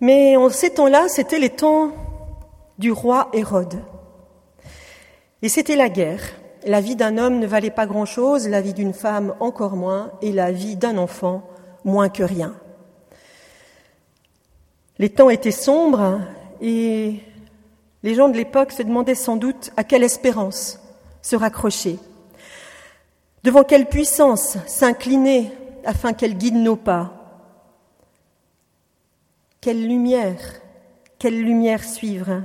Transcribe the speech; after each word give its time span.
Mais 0.00 0.36
en 0.36 0.48
ces 0.48 0.70
temps-là, 0.70 1.08
c'était 1.08 1.38
les 1.38 1.50
temps 1.50 1.92
du 2.78 2.92
roi 2.92 3.28
Hérode. 3.32 3.82
Et 5.42 5.48
c'était 5.48 5.76
la 5.76 5.88
guerre. 5.88 6.22
La 6.66 6.80
vie 6.80 6.96
d'un 6.96 7.18
homme 7.18 7.38
ne 7.38 7.46
valait 7.46 7.70
pas 7.70 7.86
grand-chose, 7.86 8.48
la 8.48 8.60
vie 8.60 8.74
d'une 8.74 8.92
femme 8.92 9.34
encore 9.40 9.76
moins, 9.76 10.10
et 10.22 10.32
la 10.32 10.52
vie 10.52 10.76
d'un 10.76 10.98
enfant 10.98 11.42
moins 11.84 12.08
que 12.08 12.22
rien. 12.22 12.54
Les 14.98 15.10
temps 15.10 15.30
étaient 15.30 15.52
sombres 15.52 16.20
et 16.60 17.20
les 18.02 18.14
gens 18.14 18.28
de 18.28 18.36
l'époque 18.36 18.72
se 18.72 18.82
demandaient 18.82 19.14
sans 19.14 19.36
doute 19.36 19.70
à 19.76 19.84
quelle 19.84 20.02
espérance 20.02 20.80
se 21.22 21.36
raccrocher, 21.36 21.98
devant 23.44 23.62
quelle 23.62 23.86
puissance 23.86 24.56
s'incliner 24.66 25.52
afin 25.84 26.12
qu'elle 26.12 26.36
guide 26.36 26.56
nos 26.56 26.76
pas, 26.76 27.17
quelle 29.60 29.86
lumière, 29.86 30.40
quelle 31.18 31.40
lumière 31.40 31.82
suivre. 31.82 32.42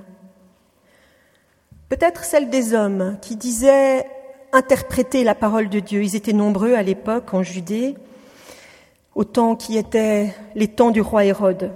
Peut-être 1.89 2.23
celle 2.23 2.49
des 2.49 2.73
hommes 2.73 3.17
qui 3.21 3.35
disaient 3.35 4.05
interpréter 4.51 5.23
la 5.23 5.35
parole 5.35 5.69
de 5.69 5.79
Dieu. 5.79 6.03
Ils 6.03 6.15
étaient 6.15 6.33
nombreux 6.33 6.73
à 6.73 6.83
l'époque 6.83 7.33
en 7.33 7.43
Judée, 7.43 7.95
au 9.15 9.23
temps 9.23 9.55
qui 9.55 9.77
étaient 9.77 10.33
les 10.55 10.67
temps 10.67 10.91
du 10.91 11.01
roi 11.01 11.25
Hérode. 11.25 11.71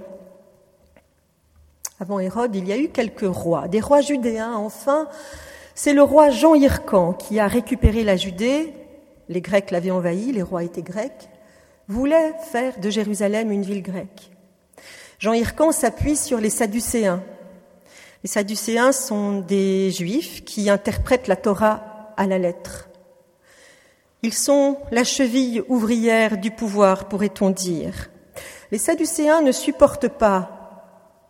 Avant 2.00 2.20
Hérode, 2.20 2.54
il 2.54 2.66
y 2.66 2.72
a 2.72 2.78
eu 2.78 2.88
quelques 2.88 3.26
rois, 3.26 3.68
des 3.68 3.80
rois 3.80 4.00
judéens. 4.00 4.54
Enfin, 4.54 5.08
c'est 5.74 5.92
le 5.92 6.02
roi 6.02 6.30
Jean 6.30 6.54
Hircan 6.54 7.12
qui 7.12 7.40
a 7.40 7.48
récupéré 7.48 8.04
la 8.04 8.16
Judée. 8.16 8.72
Les 9.28 9.40
Grecs 9.40 9.70
l'avaient 9.70 9.90
envahi, 9.90 10.32
les 10.32 10.42
rois 10.42 10.62
étaient 10.62 10.82
grecs, 10.82 11.28
voulait 11.86 12.32
faire 12.50 12.78
de 12.80 12.88
Jérusalem 12.88 13.52
une 13.52 13.62
ville 13.62 13.82
grecque. 13.82 14.30
Jean 15.18 15.32
Hircan 15.32 15.72
s'appuie 15.72 16.16
sur 16.16 16.38
les 16.38 16.48
Sadducéens. 16.48 17.24
Les 18.22 18.28
Sadducéens 18.28 18.92
sont 18.92 19.40
des 19.40 19.90
Juifs 19.90 20.44
qui 20.44 20.70
interprètent 20.70 21.26
la 21.26 21.34
Torah 21.34 22.12
à 22.16 22.26
la 22.28 22.38
lettre. 22.38 22.88
Ils 24.22 24.32
sont 24.34 24.78
la 24.92 25.02
cheville 25.02 25.64
ouvrière 25.66 26.38
du 26.38 26.52
pouvoir, 26.52 27.08
pourrait-on 27.08 27.50
dire. 27.50 28.10
Les 28.70 28.78
Sadducéens 28.78 29.40
ne 29.40 29.50
supportent 29.50 30.06
pas 30.06 30.54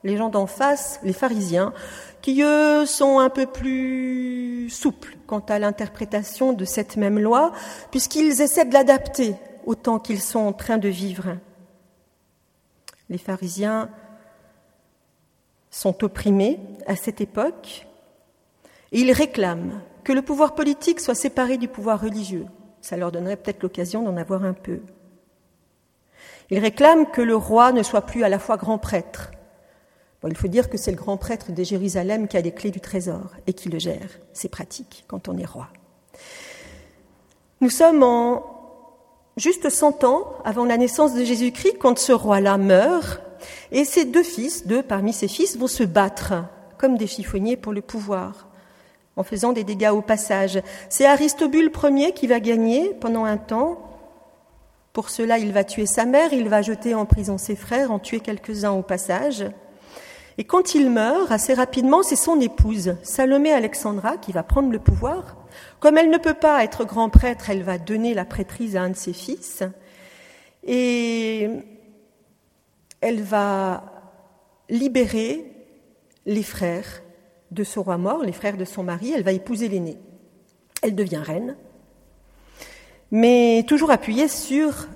les 0.05 0.19
gens 0.19 0.29
d'en 0.29 0.47
face, 0.47 1.01
les 1.03 1.15
pharisiens, 1.15 1.73
qui 2.21 2.43
eux 2.43 2.85
sont 2.85 3.21
un 3.21 3.31
peu 3.31 3.47
plus 3.47 4.69
souples 4.69 5.17
quant 5.27 5.43
à 5.49 5.59
l'interprétation 5.59 6.53
de 6.53 6.67
cette 6.67 6.99
même 6.99 7.19
loi, 7.19 7.53
puisqu'ils 7.91 8.43
essaient 8.43 8.67
de 8.67 8.75
l'adapter 8.75 9.35
au 9.65 9.75
temps 9.75 9.99
qu'ils 9.99 10.21
sont 10.21 10.41
en 10.41 10.53
train 10.53 10.77
de 10.77 10.89
vivre. 10.89 11.39
Les 13.09 13.19
pharisiens 13.19 13.91
sont 15.71 16.05
opprimés 16.05 16.59
à 16.87 16.97
cette 16.97 17.21
époque 17.21 17.87
et 18.93 19.01
ils 19.01 19.13
réclament 19.13 19.81
que 20.05 20.13
le 20.13 20.23
pouvoir 20.23 20.55
politique 20.55 21.01
soit 21.01 21.15
séparé 21.15 21.59
du 21.59 21.69
pouvoir 21.69 22.01
religieux. 22.01 22.47
Ça 22.81 22.97
leur 22.97 23.13
donnerait 23.13 23.37
peut-être 23.37 23.63
l'occasion 23.63 24.03
d'en 24.03 24.17
avoir 24.17 24.45
un 24.45 24.55
peu. 24.55 24.81
Ils 26.51 26.59
réclament 26.59 27.07
que 27.07 27.21
le 27.21 27.37
roi 27.37 27.73
ne 27.73 27.83
soit 27.83 28.03
plus 28.03 28.25
à 28.25 28.29
la 28.29 28.39
fois 28.39 28.57
grand 28.57 28.79
prêtre 28.79 29.31
il 30.27 30.37
faut 30.37 30.49
dire 30.49 30.69
que 30.69 30.77
c'est 30.77 30.91
le 30.91 30.97
grand 30.97 31.17
prêtre 31.17 31.53
de 31.53 31.63
Jérusalem 31.63 32.27
qui 32.27 32.37
a 32.37 32.41
les 32.41 32.53
clés 32.53 32.73
du 32.73 32.81
trésor 32.81 33.37
et 33.47 33.53
qui 33.53 33.69
le 33.69 33.79
gère. 33.79 34.19
C'est 34.33 34.49
pratique 34.49 35.05
quand 35.07 35.29
on 35.29 35.39
est 35.39 35.47
roi. 35.47 35.69
Nous 37.61 37.71
sommes 37.71 38.03
en 38.03 38.58
juste 39.39 39.71
100 39.71 40.05
ans 40.05 40.35
avant 40.45 40.65
la 40.65 40.77
naissance 40.77 41.15
de 41.15 41.25
Jésus-Christ 41.25 41.79
quand 41.81 41.99
ce 41.99 42.13
roi-là 42.13 42.59
meurt 42.59 43.21
et 43.73 43.85
ses 43.85 44.05
deux 44.05 44.23
fils, 44.23 44.67
deux 44.67 44.83
parmi 44.83 45.13
ses 45.13 45.29
fils, 45.29 45.57
vont 45.57 45.67
se 45.67 45.85
battre 45.85 46.35
comme 46.77 46.97
des 46.97 47.07
chiffonniers 47.07 47.57
pour 47.57 47.73
le 47.73 47.81
pouvoir 47.81 48.49
en 49.19 49.25
faisant 49.25 49.53
des 49.53 49.65
dégâts 49.65 49.91
au 49.93 50.01
passage. 50.01 50.63
C'est 50.89 51.05
Aristobule 51.05 51.73
Ier 51.83 52.13
qui 52.13 52.29
va 52.29 52.39
gagner 52.39 52.95
pendant 53.01 53.25
un 53.25 53.37
temps. 53.37 53.85
Pour 54.93 55.11
cela, 55.11 55.39
il 55.39 55.53
va 55.53 55.65
tuer 55.65 55.87
sa 55.87 56.05
mère, 56.05 56.33
il 56.33 56.49
va 56.49 56.63
jeter 56.63 56.95
en 56.95 57.05
prison 57.05 57.37
ses 57.37 57.57
frères, 57.57 57.91
en 57.91 57.99
tuer 57.99 58.21
quelques-uns 58.21 58.71
au 58.71 58.83
passage. 58.83 59.45
Et 60.39 60.45
quand 60.45 60.77
il 60.77 60.89
meurt, 60.89 61.33
assez 61.33 61.53
rapidement, 61.53 62.05
c'est 62.05 62.17
son 62.17 62.41
épouse, 62.41 62.95
Salomé 63.03 63.53
Alexandra, 63.53 64.17
qui 64.17 64.31
va 64.31 64.45
prendre 64.45 64.71
le 64.71 64.79
pouvoir. 64.79 65.37
Comme 65.81 65.99
elle 65.99 66.11
ne 66.11 66.19
peut 66.19 66.35
pas 66.35 66.65
être 66.65 66.85
grand 66.85 67.11
prêtre, 67.11 67.51
elle 67.51 67.63
va 67.63 67.79
donner 67.79 68.15
la 68.15 68.25
prêtrise 68.25 68.77
à 68.77 68.83
un 68.83 68.91
de 68.91 68.97
ses 68.97 69.13
fils. 69.13 69.63
Et 70.65 71.49
elle 73.01 73.23
va 73.23 73.85
libérer 74.69 75.45
les 76.27 76.43
frères 76.43 77.03
de 77.51 77.65
ce 77.65 77.79
roi 77.79 77.97
mort, 77.97 78.23
les 78.23 78.33
frères 78.33 78.57
de 78.57 78.65
son 78.65 78.83
mari. 78.83 79.13
Elle 79.15 79.23
va 79.23 79.33
épouser 79.33 79.69
l'aîné. 79.69 79.99
Elle 80.83 80.95
devient 80.95 81.23
reine, 81.25 81.57
mais 83.11 83.65
toujours 83.67 83.91
appuyée 83.91 84.29
sur 84.29 84.87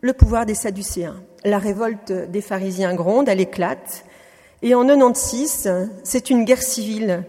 le 0.00 0.12
pouvoir 0.12 0.46
des 0.46 0.54
Sadducéens. 0.54 1.22
La 1.44 1.58
révolte 1.58 2.12
des 2.12 2.40
pharisiens 2.40 2.94
gronde, 2.94 3.28
elle 3.28 3.40
éclate. 3.40 4.04
Et 4.62 4.74
en 4.74 4.86
96, 4.86 5.70
c'est 6.04 6.30
une 6.30 6.44
guerre 6.44 6.62
civile 6.62 7.24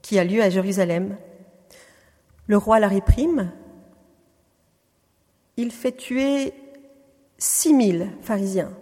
qui 0.00 0.18
a 0.18 0.24
lieu 0.24 0.42
à 0.42 0.48
Jérusalem. 0.48 1.16
Le 2.48 2.56
roi 2.56 2.80
la 2.80 2.88
réprime. 2.88 3.52
Il 5.58 5.70
fait 5.70 5.92
tuer 5.92 6.54
6000 7.36 8.08
pharisiens. 8.22 8.72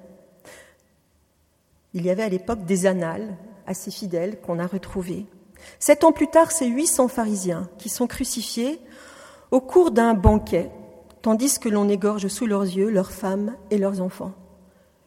Il 1.92 2.04
y 2.04 2.10
avait 2.10 2.22
à 2.22 2.28
l'époque 2.28 2.64
des 2.64 2.86
annales 2.86 3.36
assez 3.66 3.90
fidèles 3.90 4.40
qu'on 4.40 4.60
a 4.60 4.66
retrouvées. 4.66 5.26
Sept 5.80 6.04
ans 6.04 6.12
plus 6.12 6.28
tard, 6.28 6.52
c'est 6.52 6.68
800 6.68 7.08
pharisiens 7.08 7.68
qui 7.78 7.88
sont 7.88 8.06
crucifiés 8.06 8.80
au 9.50 9.60
cours 9.60 9.90
d'un 9.90 10.14
banquet, 10.14 10.70
tandis 11.22 11.58
que 11.58 11.68
l'on 11.68 11.88
égorge 11.88 12.28
sous 12.28 12.46
leurs 12.46 12.62
yeux 12.62 12.88
leurs 12.88 13.10
femmes 13.10 13.56
et 13.70 13.78
leurs 13.78 14.00
enfants. 14.00 14.32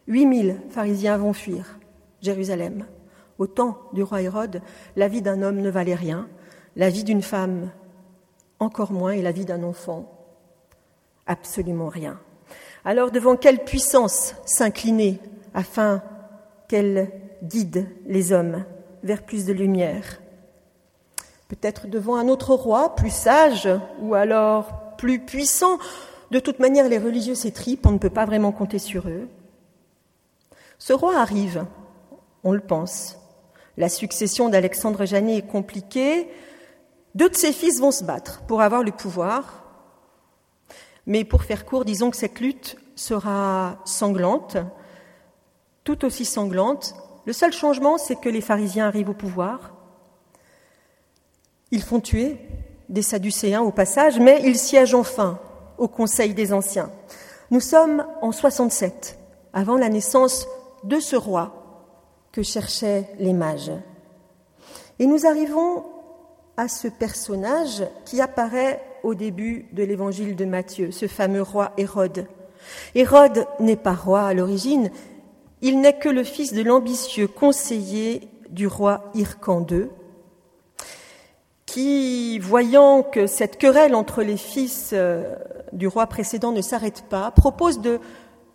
8000 0.06 0.60
pharisiens 0.68 1.16
vont 1.16 1.32
fuir. 1.32 1.78
Jérusalem. 2.20 2.84
Au 3.38 3.46
temps 3.46 3.78
du 3.94 4.02
roi 4.02 4.20
Hérode, 4.20 4.60
la 4.96 5.08
vie 5.08 5.22
d'un 5.22 5.40
homme 5.40 5.60
ne 5.60 5.70
valait 5.70 5.94
rien, 5.94 6.28
la 6.76 6.90
vie 6.90 7.04
d'une 7.04 7.22
femme 7.22 7.70
encore 8.60 8.92
moins 8.92 9.12
et 9.12 9.22
la 9.22 9.32
vie 9.32 9.44
d'un 9.44 9.62
enfant 9.62 10.10
absolument 11.26 11.88
rien. 11.88 12.18
Alors 12.84 13.10
devant 13.10 13.36
quelle 13.36 13.64
puissance 13.64 14.34
s'incliner 14.44 15.20
afin 15.54 16.02
qu'elle 16.68 17.10
guide 17.42 17.88
les 18.06 18.32
hommes 18.32 18.64
vers 19.02 19.22
plus 19.22 19.44
de 19.44 19.52
lumière? 19.52 20.20
Peut-être 21.48 21.88
devant 21.88 22.16
un 22.16 22.28
autre 22.28 22.54
roi, 22.54 22.94
plus 22.94 23.12
sage, 23.12 23.68
ou 24.00 24.14
alors 24.14 24.94
plus 24.96 25.18
puissant. 25.18 25.78
De 26.30 26.38
toute 26.38 26.60
manière, 26.60 26.88
les 26.88 26.98
religieux 26.98 27.34
s'étripent, 27.34 27.86
on 27.86 27.92
ne 27.92 27.98
peut 27.98 28.08
pas 28.08 28.24
vraiment 28.24 28.52
compter 28.52 28.78
sur 28.78 29.08
eux. 29.08 29.28
Ce 30.78 30.92
roi 30.92 31.18
arrive 31.18 31.66
on 32.44 32.52
le 32.52 32.60
pense. 32.60 33.18
La 33.76 33.88
succession 33.88 34.48
d'Alexandre 34.48 35.04
Janet 35.04 35.38
est 35.38 35.46
compliquée. 35.46 36.28
Deux 37.14 37.28
de 37.28 37.36
ses 37.36 37.52
fils 37.52 37.80
vont 37.80 37.90
se 37.90 38.04
battre 38.04 38.42
pour 38.46 38.60
avoir 38.60 38.82
le 38.82 38.92
pouvoir. 38.92 39.64
Mais 41.06 41.24
pour 41.24 41.42
faire 41.42 41.66
court, 41.66 41.84
disons 41.84 42.10
que 42.10 42.16
cette 42.16 42.40
lutte 42.40 42.76
sera 42.94 43.78
sanglante, 43.84 44.56
tout 45.82 46.04
aussi 46.04 46.24
sanglante. 46.24 46.94
Le 47.24 47.32
seul 47.32 47.52
changement, 47.52 47.98
c'est 47.98 48.20
que 48.20 48.28
les 48.28 48.40
pharisiens 48.40 48.86
arrivent 48.86 49.08
au 49.08 49.14
pouvoir. 49.14 49.74
Ils 51.70 51.82
font 51.82 52.00
tuer 52.00 52.36
des 52.88 53.02
Sadducéens 53.02 53.62
au 53.62 53.70
passage, 53.70 54.18
mais 54.18 54.40
ils 54.44 54.58
siègent 54.58 54.94
enfin 54.94 55.38
au 55.78 55.88
Conseil 55.88 56.34
des 56.34 56.52
Anciens. 56.52 56.90
Nous 57.50 57.60
sommes 57.60 58.06
en 58.20 58.32
67, 58.32 59.18
avant 59.52 59.76
la 59.76 59.88
naissance 59.88 60.46
de 60.84 61.00
ce 61.00 61.16
roi 61.16 61.88
que 62.32 62.42
cherchaient 62.42 63.08
les 63.18 63.32
mages. 63.32 63.72
Et 64.98 65.06
nous 65.06 65.26
arrivons 65.26 65.84
à 66.56 66.68
ce 66.68 66.88
personnage 66.88 67.84
qui 68.04 68.20
apparaît 68.20 68.82
au 69.02 69.14
début 69.14 69.66
de 69.72 69.82
l'évangile 69.82 70.36
de 70.36 70.44
Matthieu, 70.44 70.90
ce 70.90 71.06
fameux 71.06 71.42
roi 71.42 71.72
Hérode. 71.76 72.26
Hérode 72.94 73.46
n'est 73.58 73.76
pas 73.76 73.94
roi 73.94 74.22
à 74.22 74.34
l'origine, 74.34 74.90
il 75.62 75.80
n'est 75.80 75.98
que 75.98 76.08
le 76.08 76.24
fils 76.24 76.52
de 76.52 76.62
l'ambitieux 76.62 77.28
conseiller 77.28 78.28
du 78.50 78.66
roi 78.66 79.10
Hircan 79.14 79.66
II, 79.70 79.88
qui, 81.66 82.38
voyant 82.38 83.02
que 83.02 83.26
cette 83.26 83.56
querelle 83.56 83.94
entre 83.94 84.22
les 84.22 84.36
fils 84.36 84.90
euh, 84.92 85.34
du 85.72 85.86
roi 85.86 86.06
précédent 86.06 86.52
ne 86.52 86.62
s'arrête 86.62 87.04
pas, 87.08 87.30
propose 87.30 87.80
de 87.80 88.00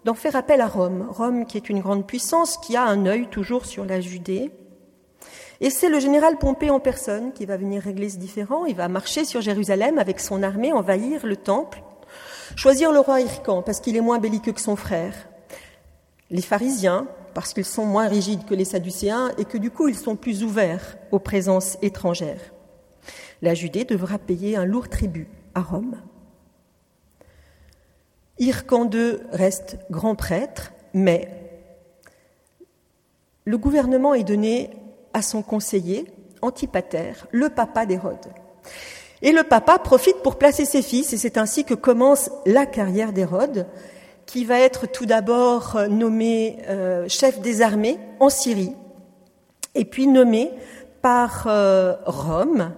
d'en 0.06 0.14
faire 0.14 0.36
appel 0.36 0.62
à 0.62 0.68
Rome. 0.68 1.08
Rome 1.10 1.46
qui 1.48 1.58
est 1.58 1.68
une 1.68 1.80
grande 1.80 2.06
puissance, 2.06 2.58
qui 2.58 2.78
a 2.78 2.84
un 2.84 3.08
œil 3.08 3.28
toujours 3.28 3.66
sur 3.66 3.86
la 3.86 4.00
Judée. 4.00 4.52
Et 5.62 5.70
c'est 5.70 5.90
le 5.90 6.00
général 6.00 6.38
Pompée 6.38 6.70
en 6.70 6.80
personne 6.80 7.32
qui 7.32 7.46
va 7.46 7.58
venir 7.58 7.82
régler 7.82 8.10
ce 8.10 8.18
différend. 8.18 8.66
Il 8.66 8.76
va 8.76 8.88
marcher 8.88 9.26
sur 9.26 9.42
Jérusalem 9.42 9.98
avec 9.98 10.20
son 10.20 10.44
armée, 10.44 10.74
envahir 10.74 11.26
le 11.26 11.38
temple, 11.38 11.82
choisir 12.56 12.92
le 12.92 13.00
roi 13.00 13.22
Hircan 13.22 13.62
parce 13.62 13.80
qu'il 13.80 13.96
est 13.96 14.02
moins 14.02 14.20
belliqueux 14.20 14.52
que 14.52 14.62
son 14.62 14.76
frère. 14.76 15.14
Les 16.30 16.42
pharisiens 16.42 17.08
parce 17.34 17.54
qu'ils 17.54 17.66
sont 17.66 17.86
moins 17.86 18.08
rigides 18.08 18.46
que 18.46 18.56
les 18.56 18.66
Sadducéens 18.66 19.32
et 19.38 19.46
que 19.46 19.58
du 19.58 19.72
coup 19.72 19.88
ils 19.88 19.98
sont 19.98 20.16
plus 20.16 20.44
ouverts 20.44 20.98
aux 21.12 21.20
présences 21.20 21.78
étrangères. 21.82 22.54
La 23.42 23.54
Judée 23.54 23.86
devra 23.86 24.18
payer 24.18 24.56
un 24.56 24.66
lourd 24.66 24.90
tribut 24.90 25.28
à 25.54 25.62
Rome. 25.62 26.02
Hircan 28.40 28.90
II 28.90 29.18
reste 29.32 29.78
grand 29.90 30.16
prêtre, 30.16 30.74
mais 30.94 31.30
le 33.46 33.58
gouvernement 33.58 34.14
est 34.14 34.24
donné 34.24 34.72
à 35.16 35.22
son 35.22 35.42
conseiller, 35.42 36.06
Antipater, 36.42 37.14
le 37.32 37.48
papa 37.50 37.86
d'Hérode. 37.86 38.28
Et 39.22 39.32
le 39.32 39.44
papa 39.44 39.80
profite 39.80 40.18
pour 40.18 40.38
placer 40.38 40.66
ses 40.66 40.82
fils, 40.82 41.14
et 41.14 41.18
c'est 41.18 41.38
ainsi 41.38 41.64
que 41.64 41.74
commence 41.74 42.30
la 42.46 42.66
carrière 42.66 43.14
d'Hérode, 43.14 43.66
qui 44.26 44.44
va 44.44 44.60
être 44.60 44.92
tout 44.92 45.06
d'abord 45.06 45.80
nommé 45.90 46.58
euh, 46.68 47.08
chef 47.08 47.40
des 47.40 47.62
armées 47.62 47.98
en 48.20 48.30
Syrie, 48.30 48.76
et 49.74 49.86
puis 49.86 50.06
nommé 50.06 50.52
par 51.02 51.46
euh, 51.48 51.96
Rome, 52.06 52.74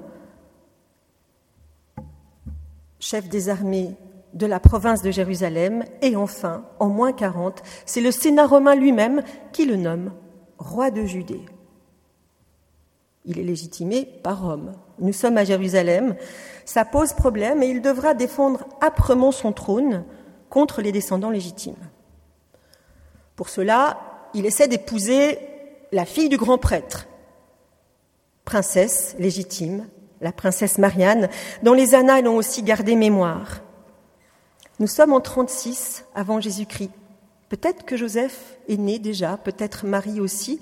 chef 3.00 3.28
des 3.30 3.50
armées 3.50 3.96
de 4.36 4.46
la 4.46 4.60
province 4.60 5.02
de 5.02 5.10
Jérusalem, 5.10 5.84
et 6.04 6.16
enfin, 6.16 6.66
en 6.80 6.90
moins 6.90 7.14
40, 7.14 7.64
c'est 7.88 8.02
le 8.02 8.12
Sénat 8.12 8.46
romain 8.46 8.76
lui-même 8.76 9.24
qui 9.52 9.66
le 9.66 9.76
nomme 9.76 10.12
roi 10.60 10.92
de 10.92 11.04
Judée. 11.04 11.42
Il 13.28 13.40
est 13.40 13.44
légitimé 13.44 14.06
par 14.24 14.42
Rome. 14.42 14.72
Nous 15.00 15.12
sommes 15.12 15.38
à 15.38 15.44
Jérusalem. 15.44 16.16
Ça 16.64 16.86
pose 16.86 17.12
problème 17.12 17.62
et 17.62 17.68
il 17.68 17.82
devra 17.82 18.14
défendre 18.14 18.66
âprement 18.82 19.34
son 19.34 19.52
trône 19.52 20.06
contre 20.50 20.82
les 20.82 20.94
descendants 20.94 21.30
légitimes. 21.30 21.76
Pour 23.36 23.50
cela, 23.50 24.00
il 24.34 24.46
essaie 24.46 24.70
d'épouser 24.70 25.40
la 25.92 26.06
fille 26.06 26.30
du 26.30 26.38
grand 26.38 26.58
prêtre, 26.58 27.08
princesse 28.46 29.16
légitime, 29.20 29.88
la 30.22 30.32
princesse 30.32 30.78
Marianne, 30.78 31.30
dont 31.64 31.74
les 31.74 31.96
annales 31.96 32.28
ont 32.28 32.38
aussi 32.38 32.64
gardé 32.64 32.96
mémoire. 32.96 33.60
Nous 34.80 34.88
sommes 34.88 35.12
en 35.12 35.20
36 35.20 36.06
avant 36.16 36.40
Jésus-Christ. 36.40 36.92
Peut-être 37.50 37.84
que 37.86 37.98
Joseph 37.98 38.58
est 38.70 38.78
né 38.78 39.00
déjà, 39.00 39.38
peut-être 39.38 39.86
Marie 39.86 40.22
aussi. 40.22 40.62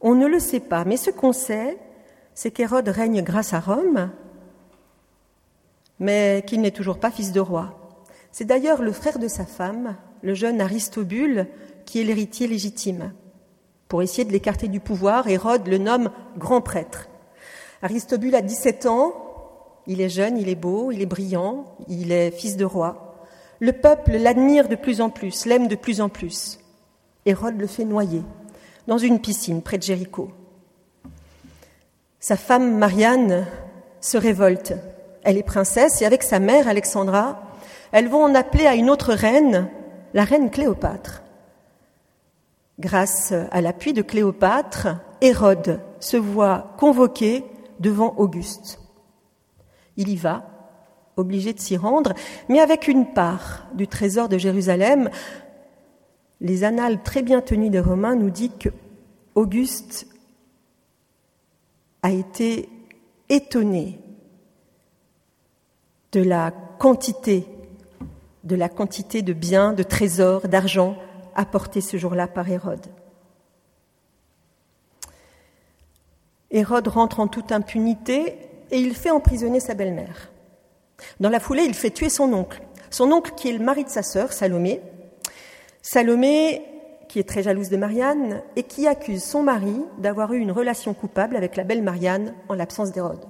On 0.00 0.14
ne 0.14 0.26
le 0.26 0.38
sait 0.38 0.60
pas, 0.60 0.84
mais 0.84 0.96
ce 0.96 1.10
qu'on 1.10 1.32
sait, 1.32 1.78
c'est 2.38 2.52
qu'Hérode 2.52 2.88
règne 2.88 3.22
grâce 3.22 3.52
à 3.52 3.58
Rome, 3.58 4.12
mais 5.98 6.44
qu'il 6.46 6.60
n'est 6.60 6.70
toujours 6.70 7.00
pas 7.00 7.10
fils 7.10 7.32
de 7.32 7.40
roi. 7.40 7.98
C'est 8.30 8.44
d'ailleurs 8.44 8.80
le 8.80 8.92
frère 8.92 9.18
de 9.18 9.26
sa 9.26 9.44
femme, 9.44 9.96
le 10.22 10.34
jeune 10.34 10.60
Aristobule, 10.60 11.48
qui 11.84 12.00
est 12.00 12.04
l'héritier 12.04 12.46
légitime. 12.46 13.12
Pour 13.88 14.02
essayer 14.02 14.24
de 14.24 14.30
l'écarter 14.30 14.68
du 14.68 14.78
pouvoir, 14.78 15.26
Hérode 15.26 15.66
le 15.66 15.78
nomme 15.78 16.12
grand 16.36 16.60
prêtre. 16.60 17.08
Aristobule 17.82 18.36
a 18.36 18.40
17 18.40 18.86
ans, 18.86 19.14
il 19.88 20.00
est 20.00 20.08
jeune, 20.08 20.38
il 20.38 20.48
est 20.48 20.54
beau, 20.54 20.92
il 20.92 21.02
est 21.02 21.06
brillant, 21.06 21.64
il 21.88 22.12
est 22.12 22.30
fils 22.30 22.56
de 22.56 22.64
roi. 22.64 23.26
Le 23.58 23.72
peuple 23.72 24.12
l'admire 24.12 24.68
de 24.68 24.76
plus 24.76 25.00
en 25.00 25.10
plus, 25.10 25.44
l'aime 25.44 25.66
de 25.66 25.74
plus 25.74 26.00
en 26.00 26.08
plus. 26.08 26.60
Hérode 27.26 27.58
le 27.58 27.66
fait 27.66 27.84
noyer 27.84 28.22
dans 28.86 28.98
une 28.98 29.18
piscine 29.18 29.60
près 29.60 29.78
de 29.78 29.82
Jéricho. 29.82 30.30
Sa 32.20 32.36
femme 32.36 32.76
Marianne 32.78 33.46
se 34.00 34.18
révolte. 34.18 34.74
Elle 35.22 35.38
est 35.38 35.44
princesse 35.44 36.02
et 36.02 36.06
avec 36.06 36.22
sa 36.22 36.40
mère 36.40 36.66
Alexandra, 36.66 37.42
elles 37.92 38.08
vont 38.08 38.24
en 38.24 38.34
appeler 38.34 38.66
à 38.66 38.74
une 38.74 38.90
autre 38.90 39.12
reine, 39.12 39.68
la 40.14 40.24
reine 40.24 40.50
Cléopâtre. 40.50 41.22
Grâce 42.80 43.32
à 43.50 43.60
l'appui 43.60 43.92
de 43.92 44.02
Cléopâtre, 44.02 44.88
Hérode 45.20 45.80
se 46.00 46.16
voit 46.16 46.74
convoqué 46.78 47.44
devant 47.80 48.14
Auguste. 48.16 48.80
Il 49.96 50.08
y 50.08 50.16
va, 50.16 50.44
obligé 51.16 51.52
de 51.52 51.60
s'y 51.60 51.76
rendre, 51.76 52.14
mais 52.48 52.60
avec 52.60 52.88
une 52.88 53.06
part 53.06 53.66
du 53.74 53.88
trésor 53.88 54.28
de 54.28 54.38
Jérusalem. 54.38 55.10
Les 56.40 56.62
annales 56.62 57.02
très 57.02 57.22
bien 57.22 57.40
tenues 57.40 57.70
des 57.70 57.80
Romains 57.80 58.14
nous 58.14 58.30
disent 58.30 58.50
que 58.58 58.68
Auguste 59.34 60.06
a 62.02 62.10
été 62.10 62.68
étonné 63.28 64.00
de 66.12 66.22
la 66.22 66.50
quantité, 66.78 67.46
de 68.44 69.32
biens, 69.32 69.72
de 69.72 69.82
trésors, 69.82 70.48
d'argent 70.48 70.96
apportés 71.34 71.80
ce 71.80 71.96
jour-là 71.96 72.26
par 72.26 72.48
Hérode. 72.48 72.86
Hérode 76.50 76.88
rentre 76.88 77.20
en 77.20 77.28
toute 77.28 77.52
impunité 77.52 78.38
et 78.70 78.78
il 78.78 78.94
fait 78.94 79.10
emprisonner 79.10 79.60
sa 79.60 79.74
belle-mère. 79.74 80.30
Dans 81.20 81.28
la 81.28 81.40
foulée, 81.40 81.64
il 81.64 81.74
fait 81.74 81.90
tuer 81.90 82.08
son 82.08 82.32
oncle. 82.32 82.62
Son 82.90 83.12
oncle 83.12 83.32
qui 83.36 83.50
est 83.50 83.52
le 83.52 83.64
mari 83.64 83.84
de 83.84 83.90
sa 83.90 84.02
sœur, 84.02 84.32
Salomé. 84.32 84.80
Salomé 85.82 86.62
qui 87.08 87.18
est 87.18 87.28
très 87.28 87.42
jalouse 87.42 87.70
de 87.70 87.76
Marianne 87.76 88.42
et 88.56 88.62
qui 88.62 88.86
accuse 88.86 89.24
son 89.24 89.42
mari 89.42 89.74
d'avoir 89.98 90.32
eu 90.32 90.38
une 90.38 90.52
relation 90.52 90.94
coupable 90.94 91.36
avec 91.36 91.56
la 91.56 91.64
belle 91.64 91.82
Marianne 91.82 92.34
en 92.48 92.54
l'absence 92.54 92.92
d'Hérode. 92.92 93.24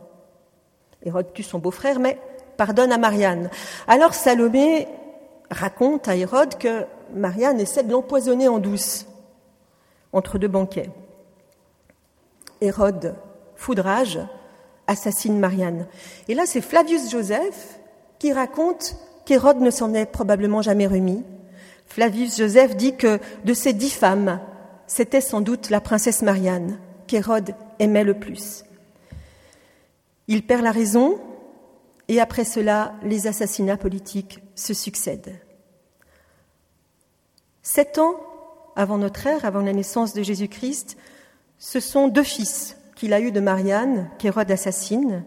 Hérode 1.04 1.32
tue 1.32 1.44
son 1.44 1.58
beau-frère, 1.58 2.00
mais 2.00 2.19
pardonne 2.56 2.92
à 2.92 2.98
Marianne. 2.98 3.50
Alors 3.86 4.14
Salomé 4.14 4.88
raconte 5.50 6.08
à 6.08 6.16
Hérode 6.16 6.56
que 6.58 6.84
Marianne 7.14 7.60
essaie 7.60 7.84
de 7.84 7.92
l'empoisonner 7.92 8.48
en 8.48 8.58
douce 8.58 9.06
entre 10.12 10.38
deux 10.38 10.48
banquets. 10.48 10.90
Hérode, 12.60 13.14
foudrage, 13.54 14.19
assassine 14.88 15.38
Marianne. 15.38 15.86
Et 16.26 16.34
là, 16.34 16.44
c'est 16.46 16.60
Flavius 16.60 17.10
Joseph 17.10 17.78
qui 18.19 18.32
raconte 18.32 18.96
qu'Hérode 19.24 19.60
ne 19.60 19.70
s'en 19.70 19.94
est 19.94 20.06
probablement 20.06 20.62
jamais 20.62 20.86
remis 20.86 21.22
Flavius 21.88 22.37
Joseph 22.37 22.76
dit 22.76 22.96
que 22.96 23.19
de 23.44 23.55
ces 23.55 23.73
dix 23.73 23.90
femmes, 23.90 24.40
c'était 24.87 25.20
sans 25.20 25.40
doute 25.40 25.70
la 25.70 25.81
princesse 25.81 26.23
Marianne 26.23 26.79
qu'Hérode 27.06 27.55
aimait 27.79 28.05
le 28.05 28.14
plus. 28.14 28.64
Il 30.29 30.46
perd 30.46 30.62
la 30.62 30.70
raison 30.70 31.19
et 32.08 32.20
après 32.20 32.44
cela, 32.44 32.94
les 33.02 33.26
assassinats 33.26 33.76
politiques 33.76 34.40
se 34.55 34.75
succèdent. 34.75 35.40
Sept 37.62 37.99
ans 37.99 38.14
avant 38.76 38.99
notre 38.99 39.26
ère, 39.26 39.44
avant 39.44 39.61
la 39.61 39.73
naissance 39.73 40.14
de 40.14 40.23
Jésus-Christ, 40.23 40.96
ce 41.58 41.81
sont 41.81 42.08
deux 42.08 42.23
fils 42.23 42.76
qu'il 42.94 43.12
a 43.12 43.20
eus 43.20 43.32
de 43.32 43.41
Marianne 43.41 44.10
qu'Hérode 44.19 44.51
assassine. 44.51 45.24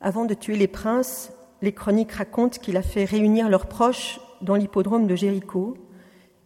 Avant 0.00 0.24
de 0.24 0.34
tuer 0.34 0.56
les 0.56 0.68
princes, 0.68 1.30
les 1.62 1.72
chroniques 1.72 2.12
racontent 2.12 2.58
qu'il 2.58 2.76
a 2.76 2.82
fait 2.82 3.04
réunir 3.04 3.48
leurs 3.48 3.66
proches 3.66 4.20
dans 4.40 4.54
l'hippodrome 4.54 5.06
de 5.06 5.16
Jéricho 5.16 5.76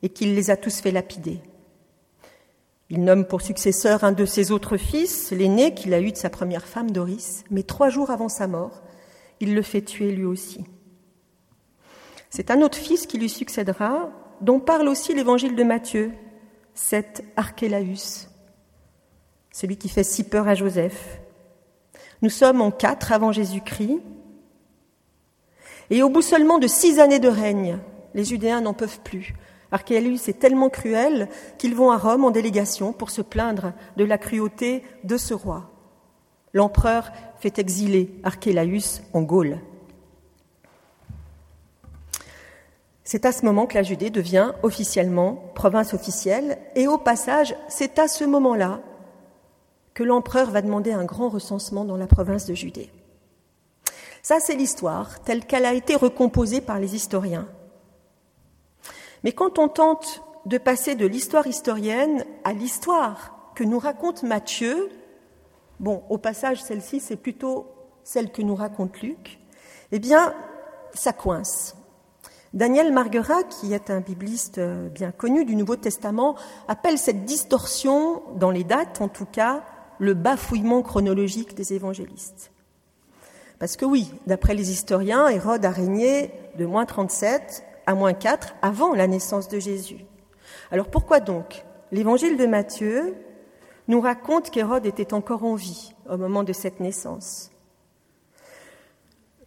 et 0.03 0.09
qu'il 0.09 0.35
les 0.35 0.51
a 0.51 0.57
tous 0.57 0.81
fait 0.81 0.91
lapider. 0.91 1.41
Il 2.91 3.05
nomme 3.05 3.25
pour 3.25 3.41
successeur 3.41 4.05
un 4.05 4.13
de 4.13 4.27
ses 4.27 4.51
autres 4.51 4.77
fils, 4.77 5.31
l'aîné 5.31 5.75
qu'il 5.75 5.95
a 5.95 6.01
eu 6.01 6.13
de 6.13 6.17
sa 6.17 6.29
première 6.29 6.67
femme, 6.67 6.91
Doris, 6.91 7.45
mais 7.51 7.63
trois 7.63 7.89
jours 7.89 8.11
avant 8.11 8.29
sa 8.29 8.47
mort, 8.47 8.83
il 9.41 9.55
le 9.55 9.63
fait 9.63 9.83
tuer 9.83 10.13
lui 10.13 10.25
aussi. 10.25 10.65
C'est 12.29 12.51
un 12.51 12.61
autre 12.63 12.79
fils 12.79 13.07
qui 13.07 13.19
lui 13.19 13.29
succédera, 13.29 14.11
dont 14.41 14.61
parle 14.61 14.89
aussi 14.89 15.15
l'évangile 15.15 15.57
de 15.57 15.65
Matthieu, 15.65 16.13
cet 16.75 17.25
Archélaüs, 17.37 18.29
celui 19.53 19.77
qui 19.77 19.89
fait 19.89 20.05
si 20.05 20.25
peur 20.25 20.49
à 20.49 20.55
Joseph. 20.55 21.21
Nous 22.23 22.31
sommes 22.31 22.61
en 22.61 22.71
quatre 22.71 23.13
avant 23.13 23.33
Jésus-Christ, 23.33 24.01
et 25.93 26.03
au 26.03 26.09
bout 26.09 26.23
seulement 26.23 26.59
de 26.59 26.67
six 26.67 26.99
années 27.01 27.19
de 27.19 27.29
règne, 27.29 27.79
les 28.15 28.25
Judéens 28.25 28.63
n'en 28.63 28.73
peuvent 28.73 29.01
plus. 29.01 29.35
Archélaüs 29.71 30.27
est 30.27 30.39
tellement 30.39 30.71
cruel 30.71 31.29
qu'ils 31.59 31.75
vont 31.75 31.91
à 31.91 31.99
Rome 31.99 32.25
en 32.25 32.31
délégation 32.31 32.95
pour 32.95 33.11
se 33.11 33.21
plaindre 33.21 33.75
de 33.99 34.05
la 34.05 34.17
cruauté 34.17 34.85
de 35.05 35.19
ce 35.19 35.35
roi. 35.35 35.71
L'empereur 36.55 37.13
fait 37.41 37.59
exiler 37.59 38.11
Archélaüs 38.23 39.03
en 39.13 39.21
Gaule. 39.21 39.59
C'est 43.05 43.27
à 43.27 43.33
ce 43.33 43.45
moment 43.45 43.67
que 43.67 43.75
la 43.75 43.83
Judée 43.83 44.09
devient 44.09 44.53
officiellement 44.63 45.35
province 45.55 45.93
officielle, 45.93 46.57
et 46.75 46.89
au 46.89 46.97
passage, 46.97 47.55
c'est 47.69 47.99
à 47.99 48.09
ce 48.09 48.25
moment-là 48.25 48.81
que 49.93 50.05
l'empereur 50.05 50.51
va 50.51 50.63
demander 50.63 50.93
un 50.93 51.05
grand 51.05 51.29
recensement 51.29 51.85
dans 51.85 51.99
la 51.99 52.07
province 52.07 52.47
de 52.47 52.55
Judée. 52.55 52.91
Ça, 54.23 54.39
c'est 54.39 54.55
l'histoire 54.55 55.21
telle 55.21 55.45
qu'elle 55.45 55.67
a 55.67 55.75
été 55.75 55.97
recomposée 55.97 56.61
par 56.61 56.79
les 56.79 56.95
historiens. 56.95 57.49
Mais 59.25 59.33
quand 59.33 59.59
on 59.59 59.69
tente 59.69 60.23
de 60.47 60.59
passer 60.59 60.95
de 60.95 61.07
l'histoire 61.07 61.47
historienne 61.47 62.25
à 62.45 62.53
l'histoire 62.53 63.53
que 63.55 63.65
nous 63.65 63.79
raconte 63.79 64.23
Matthieu, 64.23 64.91
bon, 65.81 66.05
au 66.09 66.19
passage, 66.19 66.63
celle-ci, 66.63 67.01
c'est 67.01 67.17
plutôt 67.17 67.67
celle 68.05 68.31
que 68.31 68.43
nous 68.43 68.55
raconte 68.55 69.01
Luc, 69.03 69.41
eh 69.91 69.99
bien, 69.99 70.35
ça 70.95 71.13
coince. 71.13 71.77
Daniel 72.55 72.93
Marguerat, 72.93 73.45
qui 73.45 73.73
est 73.73 73.91
un 73.91 74.01
bibliste 74.01 74.59
euh, 74.59 74.89
bien 74.89 75.11
connu 75.11 75.45
du 75.45 75.57
Nouveau 75.57 75.77
Testament, 75.77 76.37
appelle 76.69 76.99
cette 76.99 77.25
distorsion, 77.25 78.23
dans 78.37 78.51
les 78.51 78.65
dates 78.65 79.01
en 79.01 79.09
tout 79.09 79.25
cas, 79.25 79.65
le 79.99 80.15
bafouillement 80.15 80.83
chronologique 80.83 81.55
des 81.55 81.73
évangélistes. 81.73 82.52
Parce 83.63 83.77
que 83.77 83.85
oui, 83.85 84.11
d'après 84.27 84.55
les 84.55 84.73
historiens, 84.73 85.29
Hérode 85.29 85.65
a 85.65 85.71
régné 85.71 86.33
de 86.59 86.67
moins 86.67 86.85
37 86.85 87.63
à 87.87 87.95
moins 87.95 88.13
4 88.13 88.57
avant 88.61 88.93
la 88.93 89.07
naissance 89.07 89.47
de 89.47 89.61
Jésus. 89.61 90.05
Alors 90.73 90.89
pourquoi 90.89 91.21
donc 91.21 91.65
l'évangile 91.93 92.37
de 92.37 92.47
Matthieu 92.47 93.15
nous 93.87 94.01
raconte 94.01 94.51
qu'Hérode 94.51 94.85
était 94.85 95.15
encore 95.15 95.45
en 95.45 95.55
vie 95.55 95.95
au 96.11 96.17
moment 96.17 96.43
de 96.43 96.53
cette 96.53 96.81
naissance? 96.81 97.53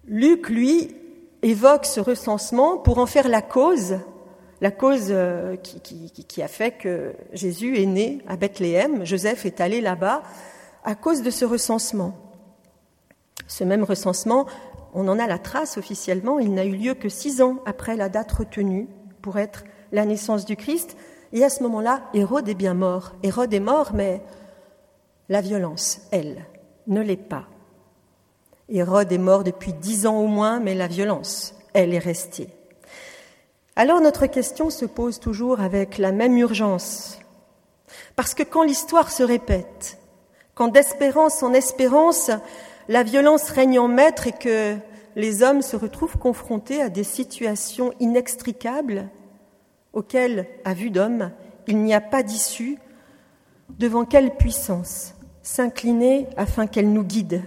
Luc, 0.07 0.47
lui, 0.47 0.95
évoque 1.41 1.85
ce 1.85 1.99
recensement 1.99 2.77
pour 2.77 2.99
en 2.99 3.07
faire 3.07 3.27
la 3.27 3.41
cause, 3.41 3.97
la 4.61 4.71
cause 4.71 5.07
euh, 5.09 5.57
qui, 5.57 6.41
a 6.41 6.47
fait 6.47 6.71
que 6.71 7.15
Jésus 7.33 7.81
est 7.81 7.85
né 7.85 8.19
à 8.29 8.37
Bethléem, 8.37 9.05
Joseph 9.05 9.45
est 9.45 9.59
allé 9.59 9.81
là-bas 9.81 10.23
à 10.85 10.95
cause 10.95 11.21
de 11.21 11.31
ce 11.31 11.43
recensement. 11.43 12.24
Ce 13.47 13.63
même 13.63 13.83
recensement, 13.83 14.45
on 14.93 15.07
en 15.07 15.19
a 15.19 15.27
la 15.27 15.37
trace 15.37 15.77
officiellement, 15.77 16.39
il 16.39 16.53
n'a 16.53 16.65
eu 16.65 16.75
lieu 16.75 16.93
que 16.93 17.09
six 17.09 17.41
ans 17.41 17.57
après 17.65 17.95
la 17.95 18.09
date 18.09 18.31
retenue 18.31 18.87
pour 19.21 19.37
être 19.37 19.63
la 19.91 20.05
naissance 20.05 20.45
du 20.45 20.55
Christ. 20.55 20.95
Et 21.33 21.43
à 21.43 21.49
ce 21.49 21.63
moment-là, 21.63 22.01
Hérode 22.13 22.47
est 22.47 22.55
bien 22.55 22.73
mort. 22.73 23.13
Hérode 23.23 23.53
est 23.53 23.59
mort, 23.59 23.91
mais 23.93 24.21
la 25.29 25.41
violence, 25.41 26.01
elle, 26.11 26.45
ne 26.87 27.01
l'est 27.01 27.17
pas. 27.17 27.45
Hérode 28.69 29.11
est 29.11 29.17
mort 29.17 29.43
depuis 29.43 29.73
dix 29.73 30.07
ans 30.07 30.17
au 30.17 30.27
moins, 30.27 30.59
mais 30.59 30.73
la 30.73 30.87
violence, 30.87 31.55
elle 31.73 31.93
est 31.93 31.99
restée. 31.99 32.49
Alors 33.75 33.99
notre 33.99 34.27
question 34.27 34.69
se 34.69 34.85
pose 34.85 35.19
toujours 35.19 35.59
avec 35.59 35.97
la 35.97 36.11
même 36.11 36.37
urgence. 36.37 37.19
Parce 38.15 38.33
que 38.33 38.43
quand 38.43 38.63
l'histoire 38.63 39.11
se 39.11 39.23
répète, 39.23 39.99
quand 40.53 40.69
d'espérance 40.69 41.43
en 41.43 41.53
espérance, 41.53 42.31
la 42.87 43.03
violence 43.03 43.49
règne 43.49 43.79
en 43.79 43.87
maître 43.87 44.27
et 44.27 44.31
que 44.31 44.75
les 45.15 45.43
hommes 45.43 45.61
se 45.61 45.75
retrouvent 45.75 46.17
confrontés 46.17 46.81
à 46.81 46.89
des 46.89 47.03
situations 47.03 47.93
inextricables 47.99 49.09
auxquelles, 49.93 50.47
à 50.65 50.73
vue 50.73 50.91
d'homme, 50.91 51.31
il 51.67 51.77
n'y 51.77 51.93
a 51.93 52.01
pas 52.01 52.23
d'issue, 52.23 52.77
devant 53.79 54.05
quelle 54.05 54.35
puissance 54.35 55.15
s'incliner 55.41 56.27
afin 56.37 56.67
qu'elle 56.67 56.91
nous 56.91 57.03
guide 57.03 57.41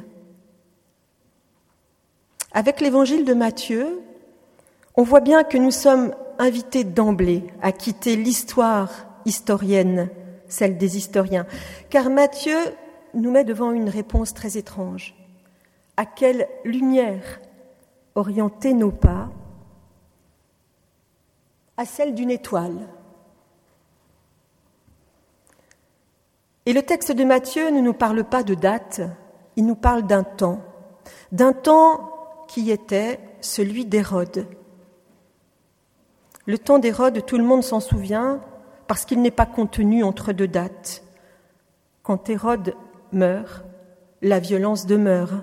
avec 2.53 2.81
l'évangile 2.81 3.25
de 3.25 3.35
Matthieu, 3.35 4.01
on 4.97 5.03
voit 5.03 5.21
bien 5.21 5.45
que 5.45 5.59
nous 5.59 5.71
sommes 5.71 6.15
invités 6.39 6.83
d'emblée 6.83 7.45
à 7.63 7.73
quitter 7.73 8.17
l'histoire 8.17 8.91
historienne, 9.27 10.09
celle 10.49 10.79
des 10.79 10.97
historiens, 10.97 11.47
car 11.91 12.09
Matthieu 12.09 12.57
nous 13.15 13.31
met 13.31 13.45
devant 13.45 13.73
une 13.73 13.91
réponse 13.91 14.33
très 14.33 14.57
étrange. 14.57 15.15
À 15.99 16.07
quelle 16.07 16.47
lumière 16.65 17.41
orienter 18.15 18.73
nos 18.73 18.93
pas? 18.93 19.31
À 21.77 21.85
celle 21.85 22.15
d'une 22.15 22.31
étoile. 22.31 22.87
Et 26.67 26.73
le 26.73 26.83
texte 26.83 27.11
de 27.11 27.25
Matthieu 27.25 27.71
ne 27.71 27.81
nous 27.81 27.95
parle 27.95 28.23
pas 28.23 28.45
de 28.45 28.55
date, 28.55 29.01
il 29.57 29.67
nous 29.67 29.75
parle 29.75 30.07
d'un 30.07 30.23
temps, 30.23 30.61
d'un 31.33 31.53
temps 31.53 32.45
qui 32.47 32.71
était 32.71 33.19
celui 33.41 33.85
d'Hérode. 33.85 34.47
Le 36.47 36.59
temps 36.59 36.79
d'Hérode, 36.79 37.27
tout 37.27 37.39
le 37.39 37.45
monde 37.45 37.65
s'en 37.65 37.81
souvient 37.81 38.41
parce 38.87 39.05
qu'il 39.05 39.21
n'est 39.21 39.33
pas 39.33 39.47
contenu 39.47 40.05
entre 40.05 40.33
deux 40.33 40.47
dates. 40.47 41.03
Quand 42.05 42.31
Hérode 42.31 42.77
meurt, 43.11 43.65
la 44.23 44.39
violence 44.39 44.87
demeure. 44.87 45.43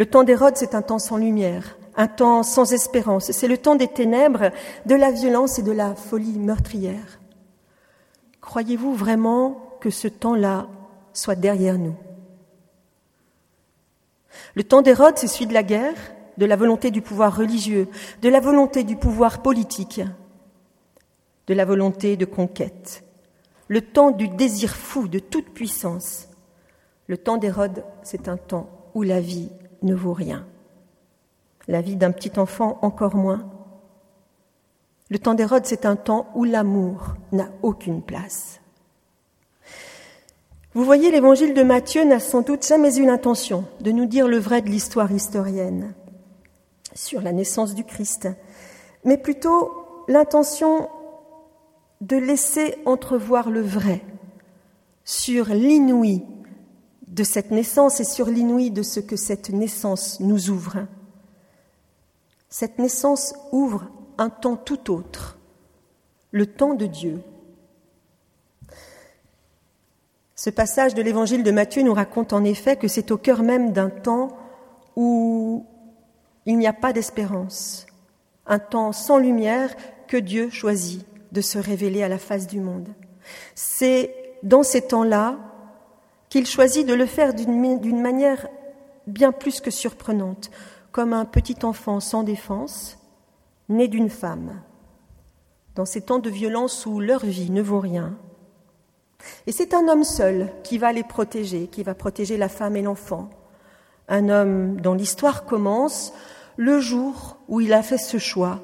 Le 0.00 0.06
temps 0.06 0.24
d'Hérode, 0.24 0.56
c'est 0.56 0.74
un 0.74 0.80
temps 0.80 0.98
sans 0.98 1.18
lumière, 1.18 1.76
un 1.94 2.06
temps 2.06 2.42
sans 2.42 2.72
espérance. 2.72 3.32
C'est 3.32 3.48
le 3.48 3.58
temps 3.58 3.74
des 3.74 3.86
ténèbres, 3.86 4.50
de 4.86 4.94
la 4.94 5.10
violence 5.10 5.58
et 5.58 5.62
de 5.62 5.72
la 5.72 5.94
folie 5.94 6.38
meurtrière. 6.38 7.20
Croyez-vous 8.40 8.94
vraiment 8.94 9.76
que 9.78 9.90
ce 9.90 10.08
temps-là 10.08 10.68
soit 11.12 11.34
derrière 11.34 11.76
nous? 11.76 11.94
Le 14.54 14.64
temps 14.64 14.80
d'Hérode, 14.80 15.18
c'est 15.18 15.26
celui 15.26 15.48
de 15.48 15.52
la 15.52 15.62
guerre, 15.62 16.14
de 16.38 16.46
la 16.46 16.56
volonté 16.56 16.90
du 16.90 17.02
pouvoir 17.02 17.36
religieux, 17.36 17.86
de 18.22 18.30
la 18.30 18.40
volonté 18.40 18.84
du 18.84 18.96
pouvoir 18.96 19.42
politique, 19.42 20.00
de 21.46 21.52
la 21.52 21.66
volonté 21.66 22.16
de 22.16 22.24
conquête. 22.24 23.04
Le 23.68 23.82
temps 23.82 24.12
du 24.12 24.28
désir 24.28 24.76
fou 24.76 25.08
de 25.08 25.18
toute 25.18 25.50
puissance. 25.50 26.26
Le 27.06 27.18
temps 27.18 27.36
d'Hérode, 27.36 27.84
c'est 28.02 28.28
un 28.28 28.38
temps 28.38 28.70
où 28.94 29.02
la 29.02 29.20
vie 29.20 29.50
ne 29.82 29.94
vaut 29.94 30.12
rien. 30.12 30.46
La 31.68 31.80
vie 31.80 31.96
d'un 31.96 32.10
petit 32.10 32.38
enfant 32.38 32.78
encore 32.82 33.14
moins. 33.14 33.48
Le 35.08 35.18
temps 35.18 35.34
d'Hérode, 35.34 35.66
c'est 35.66 35.86
un 35.86 35.96
temps 35.96 36.28
où 36.34 36.44
l'amour 36.44 37.14
n'a 37.32 37.48
aucune 37.62 38.02
place. 38.02 38.60
Vous 40.72 40.84
voyez, 40.84 41.10
l'évangile 41.10 41.52
de 41.52 41.64
Matthieu 41.64 42.04
n'a 42.04 42.20
sans 42.20 42.42
doute 42.42 42.66
jamais 42.66 42.96
eu 42.96 43.04
l'intention 43.04 43.64
de 43.80 43.90
nous 43.90 44.06
dire 44.06 44.28
le 44.28 44.38
vrai 44.38 44.62
de 44.62 44.68
l'histoire 44.68 45.10
historienne 45.10 45.94
sur 46.94 47.22
la 47.22 47.32
naissance 47.32 47.74
du 47.74 47.84
Christ, 47.84 48.28
mais 49.04 49.18
plutôt 49.18 49.72
l'intention 50.06 50.88
de 52.00 52.16
laisser 52.16 52.76
entrevoir 52.84 53.50
le 53.50 53.60
vrai 53.60 54.00
sur 55.04 55.46
l'inouï 55.46 56.22
de 57.10 57.24
cette 57.24 57.50
naissance 57.50 58.00
et 58.00 58.04
sur 58.04 58.26
l'inouï 58.26 58.70
de 58.70 58.82
ce 58.82 59.00
que 59.00 59.16
cette 59.16 59.50
naissance 59.50 60.18
nous 60.20 60.48
ouvre. 60.50 60.86
Cette 62.48 62.78
naissance 62.78 63.34
ouvre 63.52 63.86
un 64.18 64.30
temps 64.30 64.56
tout 64.56 64.90
autre, 64.90 65.38
le 66.30 66.46
temps 66.46 66.74
de 66.74 66.86
Dieu, 66.86 67.22
ce 70.40 70.48
passage 70.48 70.94
de 70.94 71.02
l'évangile 71.02 71.42
de 71.42 71.50
Matthieu 71.50 71.82
nous 71.82 71.92
raconte 71.92 72.32
en 72.32 72.44
effet 72.44 72.76
que 72.76 72.88
c'est 72.88 73.10
au 73.10 73.18
cœur 73.18 73.42
même 73.42 73.74
d'un 73.74 73.90
temps 73.90 74.28
où 74.96 75.66
il 76.46 76.56
n'y 76.56 76.66
a 76.66 76.72
pas 76.72 76.94
d'espérance, 76.94 77.84
un 78.46 78.58
temps 78.58 78.92
sans 78.92 79.18
lumière 79.18 79.76
que 80.08 80.16
Dieu 80.16 80.48
choisit 80.48 81.04
de 81.30 81.42
se 81.42 81.58
révéler 81.58 82.02
à 82.02 82.08
la 82.08 82.16
face 82.16 82.46
du 82.46 82.58
monde. 82.58 82.88
C'est 83.54 84.14
dans 84.42 84.62
ces 84.62 84.80
temps-là 84.80 85.36
qu'il 86.30 86.46
choisit 86.46 86.86
de 86.86 86.94
le 86.94 87.06
faire 87.06 87.34
d'une 87.34 88.00
manière 88.00 88.48
bien 89.06 89.32
plus 89.32 89.60
que 89.60 89.70
surprenante, 89.70 90.50
comme 90.92 91.12
un 91.12 91.26
petit 91.26 91.58
enfant 91.62 92.00
sans 92.00 92.22
défense, 92.22 92.98
né 93.68 93.88
d'une 93.88 94.10
femme. 94.10 94.62
Dans 95.74 95.84
ces 95.84 96.00
temps 96.00 96.18
de 96.18 96.30
violence 96.30 96.86
où 96.86 97.00
leur 97.00 97.24
vie 97.24 97.50
ne 97.50 97.62
vaut 97.62 97.80
rien, 97.80 98.16
et 99.46 99.52
c'est 99.52 99.74
un 99.74 99.88
homme 99.88 100.04
seul 100.04 100.50
qui 100.62 100.78
va 100.78 100.92
les 100.92 101.02
protéger, 101.02 101.66
qui 101.66 101.82
va 101.82 101.94
protéger 101.94 102.36
la 102.36 102.48
femme 102.48 102.76
et 102.76 102.82
l'enfant. 102.82 103.30
Un 104.08 104.28
homme 104.28 104.80
dont 104.80 104.94
l'histoire 104.94 105.44
commence 105.44 106.12
le 106.56 106.80
jour 106.80 107.38
où 107.48 107.60
il 107.60 107.72
a 107.72 107.82
fait 107.82 107.98
ce 107.98 108.18
choix 108.18 108.60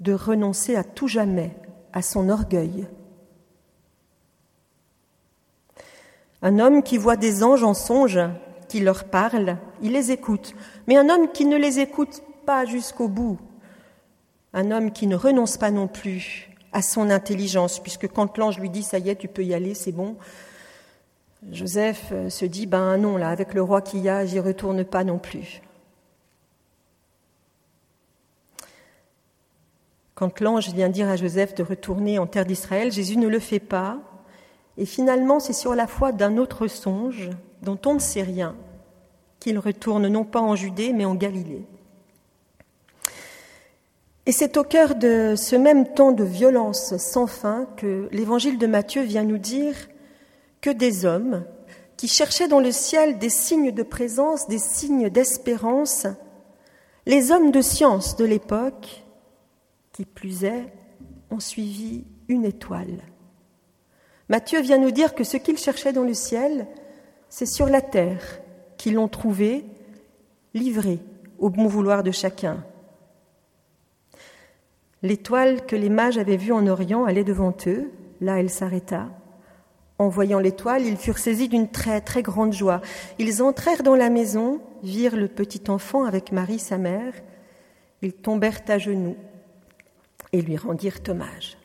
de 0.00 0.12
renoncer 0.12 0.76
à 0.76 0.84
tout 0.84 1.08
jamais 1.08 1.56
à 1.92 2.02
son 2.02 2.28
orgueil. 2.28 2.86
Un 6.42 6.58
homme 6.58 6.82
qui 6.82 6.98
voit 6.98 7.16
des 7.16 7.42
anges 7.42 7.64
en 7.64 7.74
songe, 7.74 8.20
qui 8.68 8.80
leur 8.80 9.04
parlent, 9.04 9.56
il 9.82 9.92
les 9.92 10.12
écoute, 10.12 10.54
mais 10.86 10.96
un 10.96 11.08
homme 11.08 11.32
qui 11.32 11.46
ne 11.46 11.56
les 11.56 11.80
écoute 11.80 12.22
pas 12.46 12.64
jusqu'au 12.64 13.08
bout, 13.08 13.38
un 14.52 14.70
homme 14.70 14.92
qui 14.92 15.06
ne 15.06 15.16
renonce 15.16 15.56
pas 15.56 15.70
non 15.70 15.88
plus 15.88 16.50
à 16.72 16.82
son 16.82 17.10
intelligence, 17.10 17.80
puisque 17.80 18.08
quand 18.08 18.36
l'ange 18.38 18.58
lui 18.58 18.70
dit 18.70 18.82
ça 18.82 18.98
y 18.98 19.08
est, 19.08 19.16
tu 19.16 19.28
peux 19.28 19.44
y 19.44 19.54
aller, 19.54 19.74
c'est 19.74 19.92
bon, 19.92 20.16
Joseph 21.50 22.08
euh, 22.12 22.28
se 22.30 22.44
dit 22.44 22.66
ben 22.66 22.98
non, 22.98 23.16
là, 23.16 23.30
avec 23.30 23.54
le 23.54 23.62
roi 23.62 23.80
qu'il 23.80 24.00
y 24.00 24.08
a, 24.08 24.26
j'y 24.26 24.40
retourne 24.40 24.84
pas 24.84 25.04
non 25.04 25.18
plus. 25.18 25.62
Quand 30.14 30.40
l'ange 30.40 30.70
vient 30.70 30.88
dire 30.88 31.08
à 31.08 31.14
Joseph 31.14 31.54
de 31.54 31.62
retourner 31.62 32.18
en 32.18 32.26
terre 32.26 32.44
d'Israël, 32.44 32.90
Jésus 32.90 33.16
ne 33.16 33.28
le 33.28 33.38
fait 33.38 33.60
pas. 33.60 33.98
Et 34.78 34.86
finalement, 34.86 35.40
c'est 35.40 35.52
sur 35.52 35.74
la 35.74 35.88
foi 35.88 36.12
d'un 36.12 36.38
autre 36.38 36.68
songe, 36.68 37.30
dont 37.62 37.78
on 37.84 37.94
ne 37.94 37.98
sait 37.98 38.22
rien, 38.22 38.54
qu'il 39.40 39.58
retourne 39.58 40.06
non 40.06 40.24
pas 40.24 40.40
en 40.40 40.54
Judée, 40.54 40.92
mais 40.92 41.04
en 41.04 41.16
Galilée. 41.16 41.66
Et 44.24 44.32
c'est 44.32 44.56
au 44.56 44.62
cœur 44.62 44.94
de 44.94 45.34
ce 45.36 45.56
même 45.56 45.92
temps 45.94 46.12
de 46.12 46.22
violence 46.22 46.96
sans 46.98 47.26
fin 47.26 47.66
que 47.76 48.08
l'évangile 48.12 48.58
de 48.58 48.66
Matthieu 48.66 49.02
vient 49.02 49.24
nous 49.24 49.38
dire 49.38 49.74
que 50.60 50.70
des 50.70 51.04
hommes 51.04 51.44
qui 51.96 52.06
cherchaient 52.06 52.46
dans 52.46 52.60
le 52.60 52.70
ciel 52.70 53.18
des 53.18 53.30
signes 53.30 53.72
de 53.72 53.82
présence, 53.82 54.46
des 54.46 54.58
signes 54.58 55.10
d'espérance, 55.10 56.06
Les 57.06 57.32
hommes 57.32 57.50
de 57.50 57.62
science 57.62 58.16
de 58.16 58.26
l'époque, 58.26 59.02
qui 59.92 60.04
plus 60.04 60.44
est, 60.44 60.72
ont 61.30 61.40
suivi 61.40 62.04
une 62.28 62.44
étoile. 62.44 63.02
Matthieu 64.28 64.60
vient 64.60 64.78
nous 64.78 64.90
dire 64.90 65.14
que 65.14 65.24
ce 65.24 65.36
qu'ils 65.36 65.58
cherchaient 65.58 65.92
dans 65.92 66.04
le 66.04 66.14
ciel, 66.14 66.66
c'est 67.28 67.46
sur 67.46 67.66
la 67.66 67.80
terre 67.80 68.40
qu'ils 68.76 68.94
l'ont 68.94 69.08
trouvé, 69.08 69.64
livré 70.54 70.98
au 71.38 71.50
bon 71.50 71.66
vouloir 71.66 72.02
de 72.02 72.10
chacun. 72.10 72.64
L'étoile 75.02 75.64
que 75.64 75.76
les 75.76 75.88
mages 75.88 76.18
avaient 76.18 76.36
vue 76.36 76.52
en 76.52 76.66
Orient 76.66 77.04
allait 77.04 77.24
devant 77.24 77.54
eux, 77.66 77.90
là 78.20 78.40
elle 78.40 78.50
s'arrêta. 78.50 79.08
En 79.98 80.08
voyant 80.08 80.38
l'étoile, 80.38 80.84
ils 80.84 80.96
furent 80.96 81.18
saisis 81.18 81.48
d'une 81.48 81.68
très 81.68 82.00
très 82.00 82.22
grande 82.22 82.52
joie. 82.52 82.80
Ils 83.18 83.42
entrèrent 83.42 83.82
dans 83.82 83.96
la 83.96 84.10
maison, 84.10 84.60
virent 84.82 85.16
le 85.16 85.28
petit 85.28 85.62
enfant 85.68 86.04
avec 86.04 86.32
Marie 86.32 86.58
sa 86.58 86.78
mère, 86.78 87.14
ils 88.02 88.12
tombèrent 88.12 88.62
à 88.68 88.78
genoux 88.78 89.16
et 90.32 90.42
lui 90.42 90.56
rendirent 90.56 91.00
hommage. 91.08 91.57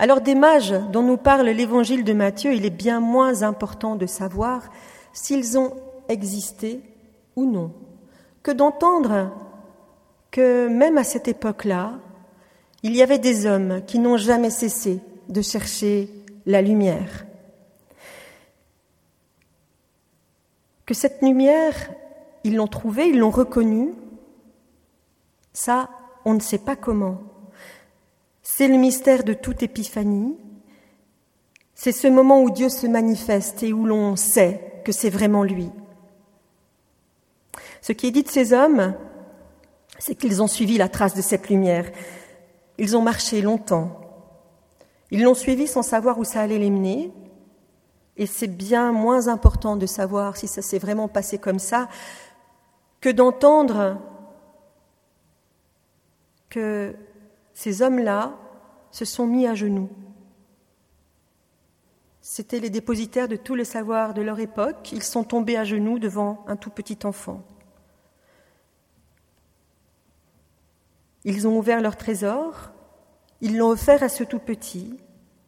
Alors 0.00 0.22
des 0.22 0.34
mages 0.34 0.72
dont 0.92 1.02
nous 1.02 1.18
parle 1.18 1.50
l'évangile 1.50 2.04
de 2.04 2.14
Matthieu, 2.14 2.54
il 2.54 2.64
est 2.64 2.70
bien 2.70 3.00
moins 3.00 3.42
important 3.42 3.96
de 3.96 4.06
savoir 4.06 4.62
s'ils 5.12 5.58
ont 5.58 5.76
existé 6.08 6.80
ou 7.36 7.44
non, 7.44 7.74
que 8.42 8.50
d'entendre 8.50 9.30
que 10.30 10.68
même 10.68 10.96
à 10.96 11.04
cette 11.04 11.28
époque-là, 11.28 11.98
il 12.82 12.96
y 12.96 13.02
avait 13.02 13.18
des 13.18 13.44
hommes 13.44 13.82
qui 13.86 13.98
n'ont 13.98 14.16
jamais 14.16 14.48
cessé 14.48 15.00
de 15.28 15.42
chercher 15.42 16.08
la 16.46 16.62
lumière. 16.62 17.26
Que 20.86 20.94
cette 20.94 21.20
lumière, 21.20 21.74
ils 22.44 22.56
l'ont 22.56 22.68
trouvée, 22.68 23.10
ils 23.10 23.18
l'ont 23.18 23.28
reconnue, 23.28 23.92
ça, 25.52 25.90
on 26.24 26.32
ne 26.32 26.40
sait 26.40 26.56
pas 26.56 26.74
comment. 26.74 27.18
C'est 28.52 28.66
le 28.66 28.76
mystère 28.76 29.22
de 29.22 29.32
toute 29.32 29.62
épiphanie. 29.62 30.36
C'est 31.72 31.92
ce 31.92 32.08
moment 32.08 32.42
où 32.42 32.50
Dieu 32.50 32.68
se 32.68 32.88
manifeste 32.88 33.62
et 33.62 33.72
où 33.72 33.86
l'on 33.86 34.16
sait 34.16 34.82
que 34.84 34.90
c'est 34.90 35.08
vraiment 35.08 35.44
lui. 35.44 35.70
Ce 37.80 37.92
qui 37.92 38.08
est 38.08 38.10
dit 38.10 38.24
de 38.24 38.28
ces 38.28 38.52
hommes, 38.52 38.94
c'est 40.00 40.16
qu'ils 40.16 40.42
ont 40.42 40.48
suivi 40.48 40.78
la 40.78 40.88
trace 40.88 41.14
de 41.14 41.22
cette 41.22 41.48
lumière. 41.48 41.90
Ils 42.76 42.96
ont 42.96 43.02
marché 43.02 43.40
longtemps. 43.40 44.00
Ils 45.12 45.22
l'ont 45.22 45.34
suivi 45.34 45.68
sans 45.68 45.82
savoir 45.82 46.18
où 46.18 46.24
ça 46.24 46.40
allait 46.40 46.58
les 46.58 46.70
mener. 46.70 47.12
Et 48.16 48.26
c'est 48.26 48.48
bien 48.48 48.90
moins 48.90 49.28
important 49.28 49.76
de 49.76 49.86
savoir 49.86 50.36
si 50.36 50.48
ça 50.48 50.60
s'est 50.60 50.78
vraiment 50.80 51.06
passé 51.06 51.38
comme 51.38 51.60
ça 51.60 51.88
que 53.00 53.10
d'entendre 53.10 53.96
que 56.50 56.96
ces 57.60 57.82
hommes-là 57.82 58.38
se 58.90 59.04
sont 59.04 59.26
mis 59.26 59.46
à 59.46 59.54
genoux. 59.54 59.90
C'étaient 62.22 62.58
les 62.58 62.70
dépositaires 62.70 63.28
de 63.28 63.36
tout 63.36 63.54
le 63.54 63.64
savoir 63.64 64.14
de 64.14 64.22
leur 64.22 64.40
époque. 64.40 64.92
Ils 64.92 65.02
sont 65.02 65.24
tombés 65.24 65.58
à 65.58 65.64
genoux 65.64 65.98
devant 65.98 66.42
un 66.46 66.56
tout 66.56 66.70
petit 66.70 66.96
enfant. 67.04 67.42
Ils 71.24 71.46
ont 71.46 71.58
ouvert 71.58 71.82
leur 71.82 71.98
trésor, 71.98 72.70
ils 73.42 73.58
l'ont 73.58 73.68
offert 73.68 74.02
à 74.02 74.08
ce 74.08 74.24
tout 74.24 74.38
petit, 74.38 74.96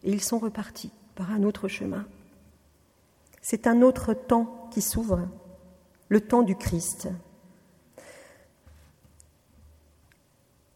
et 0.03 0.11
ils 0.11 0.21
sont 0.21 0.37
repartis 0.37 0.91
par 1.15 1.31
un 1.31 1.41
autre 1.41 1.67
chemin. 1.67 2.05
C'est 3.41 3.65
un 3.65 3.81
autre 3.81 4.13
temps 4.13 4.69
qui 4.69 4.83
s'ouvre, 4.83 5.27
le 6.09 6.21
temps 6.21 6.43
du 6.43 6.55
Christ. 6.55 7.07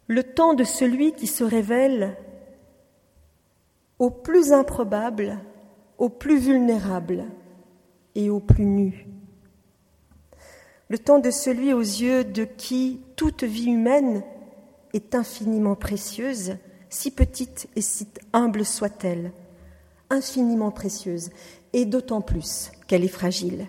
Le 0.07 0.23
temps 0.23 0.53
de 0.53 0.63
celui 0.63 1.13
qui 1.13 1.27
se 1.27 1.43
révèle 1.43 2.17
au 3.99 4.09
plus 4.09 4.53
improbable, 4.53 5.39
au 5.97 6.09
plus 6.09 6.39
vulnérable 6.39 7.25
et 8.15 8.29
au 8.29 8.39
plus 8.39 8.65
nu. 8.65 9.07
Le 10.89 10.97
temps 10.97 11.19
de 11.19 11.31
celui 11.31 11.73
aux 11.73 11.81
yeux 11.81 12.23
de 12.23 12.45
qui 12.45 13.01
toute 13.17 13.43
vie 13.43 13.71
humaine 13.71 14.23
est 14.93 15.15
infiniment 15.15 15.75
précieuse, 15.75 16.55
si 16.89 17.11
petite 17.11 17.67
et 17.75 17.81
si 17.81 18.07
humble 18.31 18.63
soit-elle, 18.63 19.33
infiniment 20.09 20.71
précieuse, 20.71 21.29
et 21.73 21.85
d'autant 21.85 22.21
plus 22.21 22.71
qu'elle 22.87 23.03
est 23.03 23.09
fragile. 23.09 23.67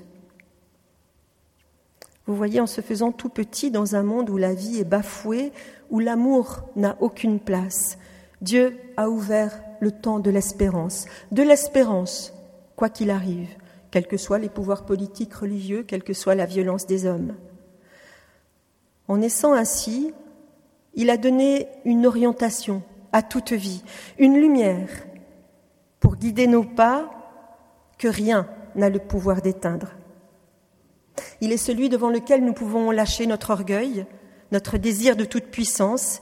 Vous 2.28 2.36
voyez, 2.36 2.60
en 2.60 2.66
se 2.66 2.82
faisant 2.82 3.10
tout 3.10 3.30
petit 3.30 3.70
dans 3.70 3.96
un 3.96 4.02
monde 4.02 4.28
où 4.28 4.36
la 4.36 4.52
vie 4.52 4.78
est 4.78 4.84
bafouée, 4.84 5.50
où 5.88 5.98
l'amour 5.98 6.60
n'a 6.76 6.98
aucune 7.00 7.40
place, 7.40 7.96
Dieu 8.42 8.78
a 8.98 9.08
ouvert 9.08 9.58
le 9.80 9.90
temps 9.90 10.18
de 10.18 10.30
l'espérance, 10.30 11.06
de 11.32 11.42
l'espérance, 11.42 12.34
quoi 12.76 12.90
qu'il 12.90 13.10
arrive, 13.10 13.48
quels 13.90 14.06
que 14.06 14.18
soient 14.18 14.38
les 14.38 14.50
pouvoirs 14.50 14.84
politiques, 14.84 15.32
religieux, 15.32 15.84
quelle 15.84 16.04
que 16.04 16.12
soit 16.12 16.34
la 16.34 16.44
violence 16.44 16.86
des 16.86 17.06
hommes. 17.06 17.34
En 19.08 19.16
naissant 19.16 19.54
ainsi, 19.54 20.12
il 20.92 21.08
a 21.08 21.16
donné 21.16 21.66
une 21.86 22.04
orientation 22.04 22.82
à 23.10 23.22
toute 23.22 23.52
vie, 23.52 23.82
une 24.18 24.38
lumière 24.38 24.90
pour 25.98 26.16
guider 26.16 26.46
nos 26.46 26.64
pas 26.64 27.10
que 27.96 28.08
rien 28.08 28.46
n'a 28.74 28.90
le 28.90 28.98
pouvoir 28.98 29.40
d'éteindre. 29.40 29.94
Il 31.40 31.52
est 31.52 31.56
celui 31.56 31.88
devant 31.88 32.10
lequel 32.10 32.44
nous 32.44 32.52
pouvons 32.52 32.90
lâcher 32.90 33.26
notre 33.26 33.50
orgueil, 33.50 34.06
notre 34.52 34.78
désir 34.78 35.16
de 35.16 35.24
toute 35.24 35.46
puissance. 35.46 36.20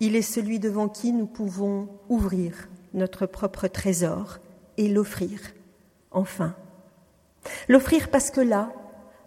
Il 0.00 0.16
est 0.16 0.22
celui 0.22 0.58
devant 0.58 0.88
qui 0.88 1.12
nous 1.12 1.26
pouvons 1.26 1.88
ouvrir 2.08 2.68
notre 2.94 3.26
propre 3.26 3.68
trésor 3.68 4.38
et 4.76 4.88
l'offrir, 4.88 5.40
enfin. 6.10 6.54
L'offrir 7.68 8.10
parce 8.10 8.30
que 8.30 8.40
là, 8.40 8.72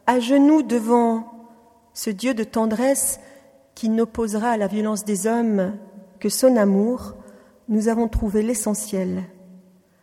à 0.08 0.20
genoux 0.20 0.64
devant 0.64 1.32
ce 1.94 2.10
Dieu 2.10 2.34
de 2.34 2.44
tendresse 2.44 3.20
qui 3.76 3.90
n'opposera 3.90 4.52
à 4.52 4.58
la 4.58 4.68
violence 4.68 5.06
des 5.06 5.28
hommes 5.28 5.78
que 6.20 6.30
son 6.30 6.58
amour, 6.58 7.16
nous 7.68 7.88
avons 7.88 8.08
trouvé 8.08 8.42
l'essentiel, 8.42 9.24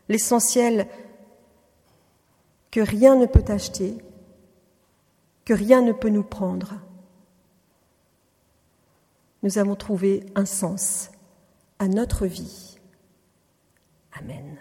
l'essentiel 0.09 0.87
que 2.71 2.81
rien 2.81 3.17
ne 3.17 3.27
peut 3.27 3.45
acheter, 3.49 3.99
que 5.47 5.55
rien 5.55 5.81
ne 5.81 5.93
peut 5.93 6.11
nous 6.11 6.25
prendre. 6.25 6.75
Nous 9.43 9.59
avons 9.59 9.77
trouvé 9.77 10.27
un 10.35 10.45
sens 10.45 11.11
à 11.79 11.89
notre 11.89 12.27
vie. 12.27 12.79
Amen. 14.13 14.59